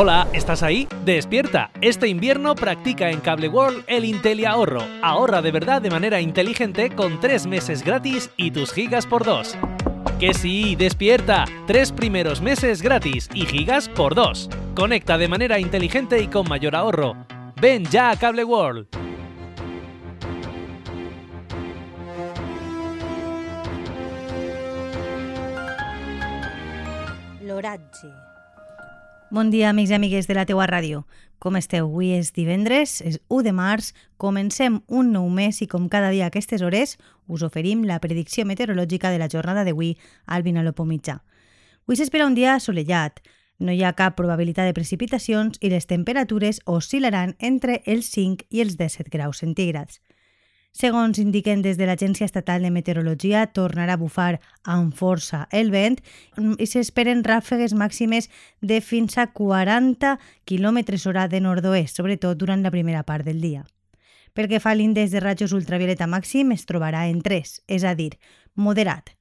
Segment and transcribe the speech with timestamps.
[0.00, 0.86] Hola, ¿estás ahí?
[1.04, 1.72] Despierta.
[1.80, 4.84] Este invierno practica en Cable World el Inteli Ahorro.
[5.02, 9.58] Ahorra de verdad de manera inteligente con 3 meses gratis y tus gigas por 2.
[10.20, 11.46] Que sí, despierta.
[11.66, 14.48] Tres primeros meses gratis y gigas por 2.
[14.76, 17.16] Conecta de manera inteligente y con mayor ahorro.
[17.60, 18.86] Ven ya a Cable World.
[29.30, 31.02] Bon dia, amics i amigues de la teua ràdio.
[31.36, 31.84] Com esteu?
[31.84, 36.24] Avui és divendres, és 1 de març, comencem un nou mes i com cada dia
[36.24, 36.96] a aquestes hores
[37.28, 41.18] us oferim la predicció meteorològica de la jornada d'avui al Vinalopó mitjà.
[41.84, 43.20] Avui s'espera un dia assolellat,
[43.60, 48.64] no hi ha cap probabilitat de precipitacions i les temperatures oscil·laran entre els 5 i
[48.64, 50.00] els 17 graus centígrads.
[50.72, 55.96] Segons indiquen des de l'Agència Estatal de Meteorologia, tornarà a bufar amb força el vent
[56.60, 58.28] i s'esperen ràfegues màximes
[58.60, 63.64] de fins a 40 km hora de nord-oest, sobretot durant la primera part del dia.
[64.34, 67.96] Pel que fa a l'índex de rajos ultravioleta màxim, es trobarà en 3, és a
[67.98, 68.12] dir,
[68.54, 69.16] moderat.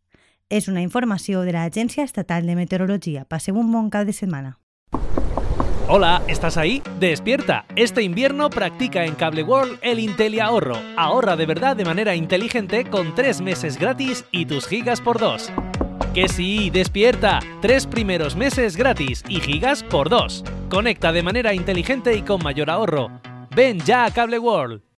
[0.50, 3.26] És una informació de l'Agència Estatal de Meteorologia.
[3.26, 4.59] Passeu un bon cap de setmana.
[5.90, 6.84] Hola, ¿estás ahí?
[7.00, 7.64] Despierta.
[7.78, 10.76] Este invierno practica en Cable World el Inteli Ahorro.
[10.98, 15.50] Ahorra de verdad de manera inteligente con 3 meses gratis y tus gigas por 2.
[16.14, 17.40] Que sí, despierta.
[17.62, 20.44] Tres primeros meses gratis y gigas por 2.
[20.70, 23.10] Conecta de manera inteligente y con mayor ahorro.
[23.56, 24.88] Ven ya a Cable World.